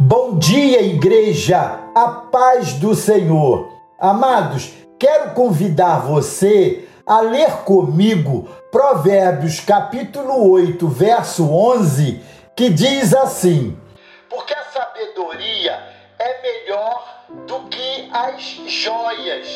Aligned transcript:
Bom 0.00 0.38
dia, 0.38 0.80
igreja, 0.80 1.80
a 1.92 2.06
paz 2.30 2.74
do 2.74 2.94
Senhor. 2.94 3.68
Amados, 3.98 4.72
quero 4.96 5.34
convidar 5.34 6.02
você 6.02 6.88
a 7.04 7.20
ler 7.20 7.50
comigo 7.64 8.48
Provérbios 8.70 9.58
capítulo 9.58 10.52
8, 10.52 10.86
verso 10.86 11.52
11, 11.52 12.20
que 12.54 12.70
diz 12.70 13.12
assim: 13.12 13.76
Porque 14.30 14.54
a 14.54 14.62
sabedoria 14.66 15.82
é 16.16 16.42
melhor 16.42 17.24
do 17.48 17.68
que 17.68 18.08
as 18.12 18.40
joias, 18.70 19.48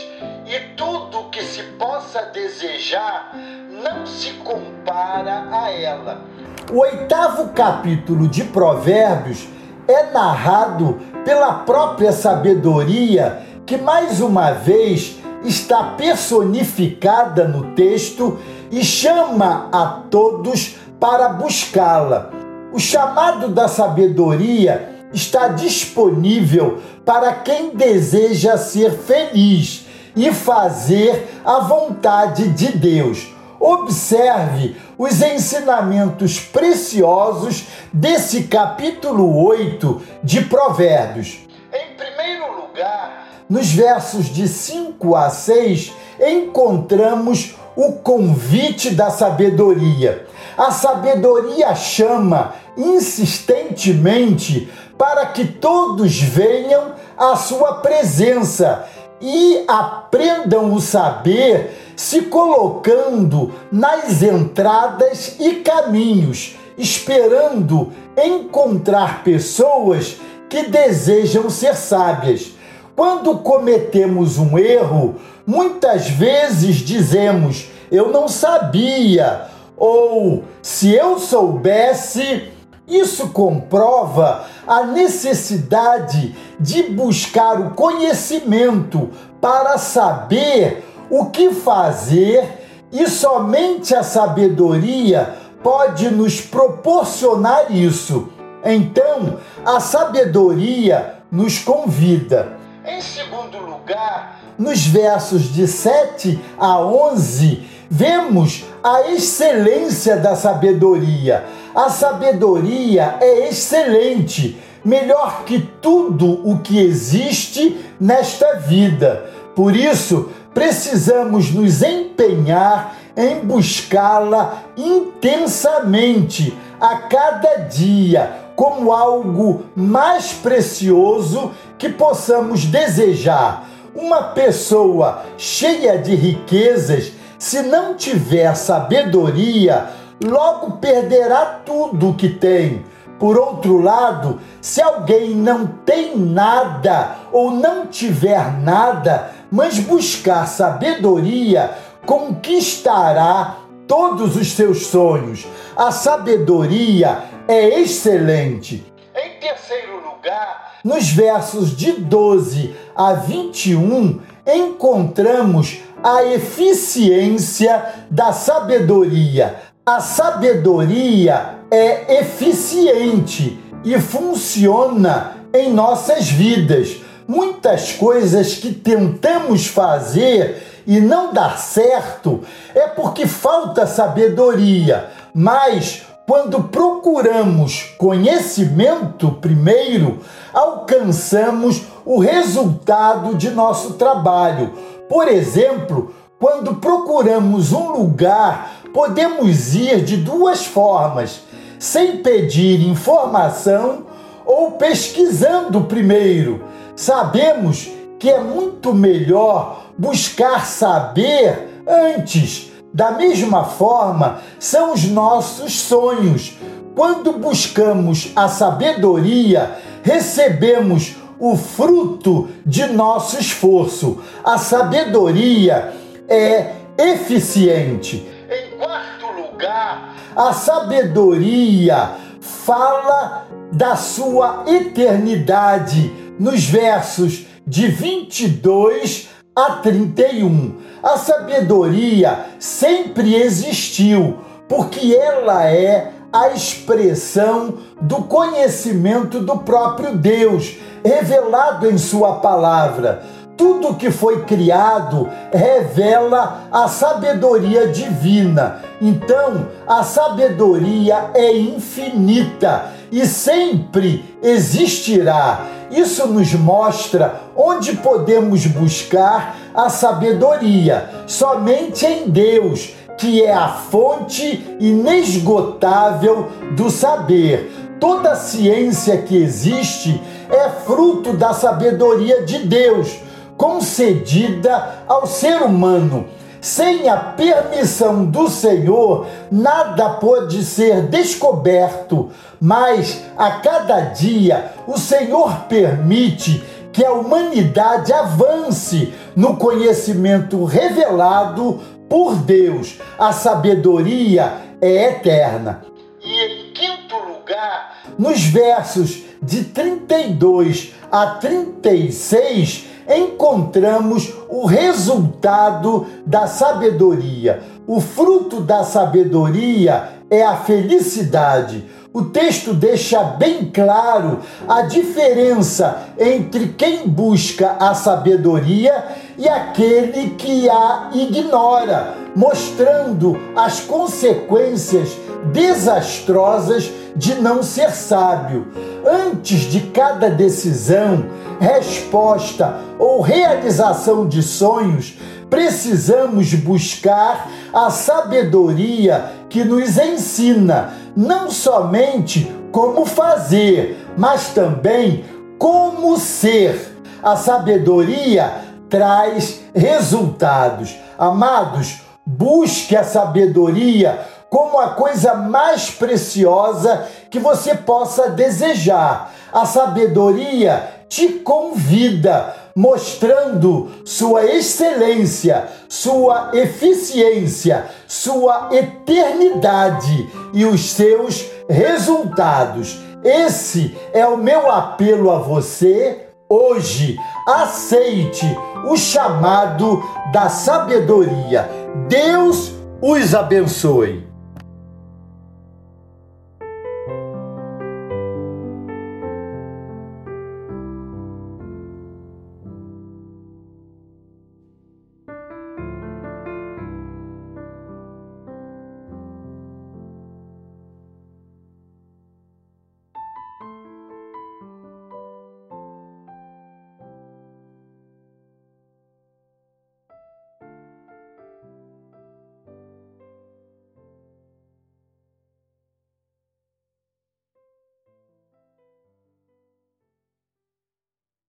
e 0.45 0.59
tudo 0.77 1.31
que 1.31 1.45
se 1.45 1.63
possa 1.79 2.21
desejar 2.23 3.33
não 3.71 4.05
se 4.05 4.33
compara 4.39 5.47
a 5.53 5.71
ela. 5.71 6.21
O 6.69 6.81
oitavo 6.81 7.53
capítulo 7.53 8.27
de 8.27 8.43
Provérbios 8.43 9.47
é 9.89 10.11
narrado 10.11 10.99
pela 11.25 11.53
própria 11.55 12.13
sabedoria, 12.13 13.43
que 13.67 13.77
mais 13.77 14.21
uma 14.21 14.53
vez 14.53 15.17
está 15.45 15.95
personificada 15.97 17.47
no 17.47 17.75
texto 17.75 18.39
e 18.71 18.85
chama 18.85 19.69
a 19.73 19.87
todos 20.11 20.77
para 21.01 21.31
buscá-la. 21.31 22.31
O 22.73 22.79
chamado 22.79 23.49
da 23.49 23.69
sabedoria 23.69 24.89
está 25.13 25.49
disponível 25.49 26.79
para 27.05 27.33
quem 27.35 27.75
deseja 27.75 28.57
ser 28.57 28.93
feliz 28.93 29.87
e 30.17 30.33
fazer 30.33 31.29
a 31.45 31.61
vontade 31.61 32.49
de 32.49 32.69
Deus. 32.73 33.32
Observe 33.65 34.75
os 34.99 35.23
ensinamentos 35.23 36.41
preciosos 36.41 37.69
desse 37.93 38.43
capítulo 38.43 39.41
8 39.47 40.03
de 40.21 40.41
Provérbios. 40.41 41.39
Em 41.73 41.95
primeiro 41.97 42.61
lugar, 42.61 43.29
nos 43.49 43.71
versos 43.73 44.27
de 44.27 44.49
5 44.49 45.15
a 45.15 45.31
6, 45.31 45.93
encontramos 46.19 47.55
o 47.77 47.93
convite 47.93 48.91
da 48.91 49.11
sabedoria. 49.11 50.27
A 50.59 50.73
sabedoria 50.73 51.73
chama 51.77 52.55
insistentemente 52.77 54.69
para 54.99 55.27
que 55.27 55.45
todos 55.45 56.21
venham 56.21 56.95
à 57.17 57.37
sua 57.37 57.75
presença 57.75 58.89
e 59.23 59.65
aprendam 59.69 60.75
o 60.75 60.81
saber 60.81 61.95
se 61.95 62.23
colocando 62.23 63.53
nas 63.71 64.23
entradas 64.23 65.37
e 65.39 65.57
caminhos, 65.57 66.57
esperando 66.77 67.93
encontrar 68.17 69.23
pessoas 69.23 70.17
que 70.49 70.65
desejam 70.65 71.49
ser 71.49 71.77
sábias. 71.77 72.53
Quando 72.97 73.39
cometemos 73.39 74.39
um 74.39 74.59
erro, 74.59 75.15
muitas 75.47 76.09
vezes 76.09 76.77
dizemos: 76.77 77.69
Eu 77.91 78.09
não 78.11 78.27
sabia, 78.27 79.47
ou 79.77 80.45
se 80.61 80.93
eu 80.93 81.19
soubesse. 81.19 82.51
Isso 82.93 83.31
comprova 83.31 84.45
a 84.67 84.85
necessidade 84.85 86.37
de 86.61 86.83
buscar 86.83 87.59
o 87.59 87.71
conhecimento 87.71 89.09
para 89.41 89.79
saber 89.79 90.85
o 91.09 91.31
que 91.31 91.55
fazer 91.55 92.67
e 92.93 93.09
somente 93.09 93.95
a 93.95 94.03
sabedoria 94.03 95.37
pode 95.63 96.11
nos 96.11 96.43
proporcionar 96.43 97.73
isso. 97.73 98.29
Então, 98.63 99.39
a 99.65 99.81
sabedoria 99.81 101.15
nos 101.31 101.59
convida. 101.61 102.59
Em 102.85 103.01
segundo 103.01 103.57
lugar, 103.59 104.39
nos 104.59 104.87
versos 104.87 105.45
de 105.45 105.67
7 105.67 106.39
a 106.59 106.79
11, 106.79 107.72
vemos 107.95 108.65
a 108.83 109.11
excelência 109.11 110.17
da 110.17 110.35
sabedoria. 110.35 111.45
A 111.75 111.91
sabedoria 111.91 113.19
é 113.21 113.51
excelente, 113.51 114.57
melhor 114.83 115.45
que 115.45 115.61
tudo 115.83 116.41
o 116.49 116.61
que 116.61 116.81
existe 116.81 117.77
nesta 118.01 118.55
vida. 118.55 119.27
Por 119.55 119.77
isso, 119.77 120.31
precisamos 120.55 121.53
nos 121.53 121.83
empenhar 121.83 122.97
em 123.15 123.41
buscá-la 123.41 124.63
intensamente 124.75 126.57
a 126.81 126.97
cada 126.97 127.57
dia 127.69 128.39
como 128.57 128.91
algo 128.91 129.65
mais 129.77 130.33
precioso 130.33 131.53
que 131.77 131.91
possamos 131.91 132.65
desejar. 132.65 133.69
Uma 133.95 134.23
pessoa 134.29 135.25
cheia 135.37 135.99
de 135.99 136.15
riquezas, 136.15 137.13
se 137.43 137.61
não 137.61 137.97
tiver 137.97 138.55
sabedoria, 138.55 139.89
logo 140.25 140.77
perderá 140.77 141.61
tudo 141.67 142.11
o 142.11 142.15
que 142.15 142.29
tem. 142.29 142.85
Por 143.19 143.37
outro 143.37 143.83
lado, 143.83 144.39
se 144.61 144.81
alguém 144.81 145.35
não 145.35 145.67
tem 145.67 146.17
nada 146.17 147.17
ou 147.33 147.51
não 147.51 147.89
tiver 147.89 148.61
nada, 148.61 149.33
mas 149.51 149.81
buscar 149.81 150.47
sabedoria, 150.47 151.73
conquistará 152.07 153.57
todos 153.89 154.37
os 154.37 154.53
seus 154.53 154.87
sonhos. 154.87 155.45
A 155.77 155.91
sabedoria 155.91 157.25
é 157.49 157.81
excelente. 157.81 158.87
Em 159.17 159.41
terceiro 159.41 159.97
lugar, 159.97 160.79
nos 160.85 161.11
versos 161.11 161.77
de 161.77 161.91
12 161.91 162.73
a 162.95 163.15
21, 163.15 164.21
encontramos 164.47 165.81
a 166.03 166.25
eficiência 166.25 167.85
da 168.11 168.33
sabedoria. 168.33 169.57
A 169.85 170.01
sabedoria 170.01 171.59
é 171.71 172.21
eficiente 172.21 173.59
e 173.85 173.99
funciona 173.99 175.37
em 175.53 175.73
nossas 175.73 176.31
vidas 176.31 176.97
muitas 177.27 177.93
coisas 177.93 178.55
que 178.55 178.73
tentamos 178.73 179.67
fazer 179.67 180.83
e 180.87 181.01
não 181.01 181.33
dar 181.33 181.59
certo 181.59 182.41
é 182.75 182.89
porque 182.89 183.27
falta 183.27 183.87
sabedoria. 183.87 185.09
Mas 185.35 186.03
quando 186.27 186.65
procuramos 186.65 187.95
conhecimento 187.99 189.33
primeiro, 189.41 190.21
alcançamos 190.53 191.83
o 192.05 192.19
resultado 192.19 193.35
de 193.35 193.51
nosso 193.51 193.95
trabalho. 193.95 194.73
Por 195.09 195.29
exemplo, 195.29 196.15
quando 196.39 196.77
procuramos 196.77 197.73
um 197.73 197.93
lugar, 197.93 198.83
podemos 198.93 199.75
ir 199.75 200.05
de 200.05 200.17
duas 200.17 200.67
formas: 200.67 201.43
sem 201.79 202.19
pedir 202.19 202.87
informação 202.87 204.07
ou 204.45 204.73
pesquisando 204.73 205.83
primeiro. 205.83 206.65
Sabemos 206.97 207.91
que 208.19 208.31
é 208.31 208.41
muito 208.41 208.93
melhor 208.95 209.87
buscar 209.97 210.67
saber 210.67 211.83
antes. 211.87 212.71
Da 212.93 213.13
mesma 213.13 213.65
forma, 213.65 214.41
são 214.59 214.93
os 214.93 215.05
nossos 215.05 215.81
sonhos. 215.81 216.59
Quando 216.95 217.33
buscamos 217.33 218.31
a 218.37 218.49
sabedoria, 218.49 219.79
recebemos 220.03 221.17
o 221.43 221.57
fruto 221.57 222.49
de 222.65 222.87
nosso 222.87 223.37
esforço. 223.37 224.23
A 224.45 224.59
sabedoria 224.59 225.93
é 226.29 226.71
eficiente. 226.97 228.25
Em 228.49 228.79
quarto 228.79 229.27
lugar, 229.27 230.15
a 230.37 230.53
sabedoria 230.53 232.13
fala 232.41 233.49
da 233.73 233.97
sua 233.97 234.63
eternidade 234.69 236.13
nos 236.39 236.65
versos 236.65 237.45
de 237.67 237.89
22 237.89 239.29
a 239.57 239.73
31. 239.83 240.77
A 241.03 241.17
sabedoria 241.17 242.47
sempre 242.61 243.35
existiu, 243.35 244.39
porque 244.69 245.13
ela 245.13 245.67
é 245.67 246.12
a 246.33 246.49
expressão 246.51 247.75
do 248.01 248.23
conhecimento 248.23 249.41
do 249.41 249.59
próprio 249.59 250.17
Deus, 250.17 250.77
revelado 251.05 251.91
em 251.91 251.99
Sua 251.99 252.37
palavra. 252.37 253.23
Tudo 253.57 253.95
que 253.95 254.11
foi 254.11 254.45
criado 254.45 255.29
revela 255.53 256.69
a 256.73 256.89
sabedoria 256.89 257.89
divina. 257.89 258.81
Então, 259.01 259.69
a 259.87 260.03
sabedoria 260.03 261.31
é 261.35 261.55
infinita 261.57 262.87
e 263.11 263.27
sempre 263.27 264.37
existirá. 264.43 265.67
Isso 265.91 266.27
nos 266.27 266.55
mostra 266.55 267.43
onde 267.55 267.97
podemos 267.97 268.67
buscar 268.67 269.57
a 269.75 269.91
sabedoria, 269.91 271.11
somente 271.27 272.07
em 272.07 272.31
Deus, 272.31 272.95
que 273.17 273.43
é 273.43 273.53
a 273.53 273.69
fonte 273.69 274.77
inesgotável 274.81 276.49
do 276.77 276.91
saber. 276.91 277.71
toda 278.01 278.35
ciência 278.35 279.19
que 279.19 279.37
existe 279.37 280.21
é 280.51 280.69
fruto 280.69 281.35
da 281.35 281.55
sabedoria 281.55 282.43
de 282.45 282.59
Deus, 282.67 283.17
concedida 283.57 285.05
ao 285.07 285.25
ser 285.25 285.63
humano. 285.63 286.27
Sem 286.61 287.09
a 287.09 287.17
permissão 287.17 288.25
do 288.25 288.49
Senhor, 288.49 289.27
nada 289.51 290.11
pode 290.11 290.65
ser 290.65 291.03
descoberto, 291.03 292.31
mas 292.61 293.21
a 293.37 293.53
cada 293.53 294.01
dia 294.01 294.73
o 294.87 294.99
Senhor 294.99 295.67
permite 295.69 296.63
que 296.93 297.05
a 297.05 297.13
humanidade 297.13 298.13
avance 298.13 299.13
no 299.35 299.57
conhecimento 299.57 300.65
revelado 300.65 301.81
por 302.13 302.35
Deus. 302.35 302.99
A 303.19 303.33
sabedoria 303.33 304.59
é 304.83 305.13
eterna. 305.13 305.83
E 306.23 306.45
em 306.45 306.73
quinto 306.75 307.17
lugar, 307.17 308.03
nos 308.19 308.45
versos 308.45 309.23
de 309.43 309.65
32 309.65 310.93
a 311.11 311.29
36, 311.37 312.85
encontramos 313.09 314.31
o 314.51 314.67
resultado 314.67 316.07
da 316.27 316.47
sabedoria. 316.47 317.63
O 317.87 317.99
fruto 317.99 318.61
da 318.61 318.85
sabedoria 318.85 320.11
é 320.31 320.45
a 320.45 320.57
felicidade. 320.59 321.87
O 322.15 322.25
texto 322.25 322.75
deixa 322.75 323.25
bem 323.25 323.71
claro 323.73 324.41
a 324.69 324.83
diferença 324.83 326.09
entre 326.19 326.69
quem 326.77 327.09
busca 327.09 327.77
a 327.81 327.95
sabedoria 327.95 329.03
e 329.39 329.49
aquele 329.49 330.31
que 330.35 330.69
a 330.69 331.09
ignora, 331.15 332.13
mostrando 332.37 333.41
as 333.57 333.81
consequências 333.81 335.17
desastrosas 335.55 336.91
de 337.17 337.37
não 337.37 337.63
ser 337.63 337.91
sábio. 337.93 338.67
Antes 339.07 339.61
de 339.61 339.81
cada 339.81 340.29
decisão, 340.29 341.25
resposta 341.59 342.77
ou 342.99 343.23
realização 343.23 344.29
de 344.29 344.43
sonhos, 344.43 345.15
precisamos 345.53 346.55
buscar 346.55 347.47
a 347.75 347.91
sabedoria 347.91 349.33
que 349.51 349.63
nos 349.63 349.99
ensina 349.99 350.95
não 351.15 351.51
somente 351.51 352.51
como 352.73 353.05
fazer, 353.05 354.03
mas 354.17 354.49
também 354.55 355.27
como 355.59 356.17
ser. 356.17 356.97
A 357.23 357.37
sabedoria 357.37 358.51
traz 358.89 359.61
resultados. 359.75 360.97
Amados, 361.19 362.01
busque 362.25 362.97
a 362.97 363.05
sabedoria 363.05 364.27
como 364.49 364.81
a 364.81 364.95
coisa 364.95 365.35
mais 365.35 365.91
preciosa 365.91 367.07
que 367.31 367.39
você 367.39 367.75
possa 367.75 368.31
desejar. 368.31 369.31
A 369.53 369.67
sabedoria 369.67 371.05
te 371.11 371.29
convida, 371.29 372.57
mostrando 372.75 373.91
sua 374.05 374.45
excelência, 374.45 375.69
sua 375.89 376.51
eficiência, 376.55 377.87
sua 378.07 378.71
eternidade 378.73 380.29
e 380.53 380.65
os 380.65 380.93
seus 380.93 381.47
resultados. 381.69 382.99
Esse 383.25 383.97
é 384.13 384.27
o 384.27 384.37
meu 384.37 384.71
apelo 384.71 385.31
a 385.31 385.39
você 385.39 386.27
hoje. 386.49 387.17
Aceite 387.47 388.47
o 388.89 388.97
chamado 388.97 390.03
da 390.33 390.49
sabedoria. 390.49 391.69
Deus 392.09 392.73
os 393.01 393.35
abençoe. 393.35 394.32